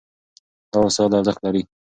دا 0.71 0.77
وسایل 0.87 1.11
ارزښت 1.17 1.41
لري. 1.45 1.61